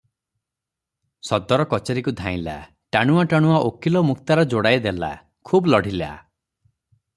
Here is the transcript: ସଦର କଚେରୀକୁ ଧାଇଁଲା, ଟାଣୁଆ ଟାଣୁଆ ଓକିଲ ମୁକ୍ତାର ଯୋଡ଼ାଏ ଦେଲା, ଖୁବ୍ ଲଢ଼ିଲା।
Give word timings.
ସଦର 1.29 1.67
କଚେରୀକୁ 1.73 2.13
ଧାଇଁଲା, 2.21 2.55
ଟାଣୁଆ 2.97 3.27
ଟାଣୁଆ 3.35 3.61
ଓକିଲ 3.67 4.03
ମୁକ୍ତାର 4.09 4.49
ଯୋଡ଼ାଏ 4.55 4.83
ଦେଲା, 4.89 5.13
ଖୁବ୍ 5.51 5.73
ଲଢ଼ିଲା। 5.75 6.13